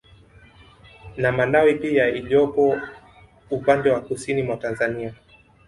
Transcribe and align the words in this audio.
Na 1.17 1.31
malawi 1.31 1.75
pia 1.75 2.09
iliyopo 2.09 2.81
upande 3.51 3.89
wa 3.89 4.01
Kusini 4.01 4.43
mwa 4.43 4.57
Tanzania 4.57 5.13